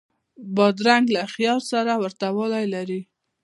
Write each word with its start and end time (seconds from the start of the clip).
بادرنګ 0.55 1.05
له 1.15 1.23
خیار 1.33 1.59
سره 1.71 1.93
ورته 2.03 2.25
والی 2.35 2.65
لري. 2.73 3.01